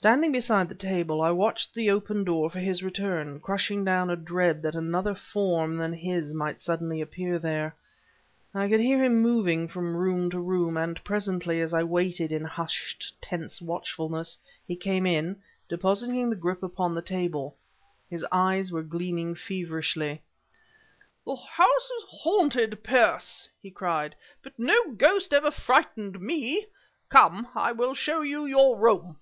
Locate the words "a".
4.10-4.14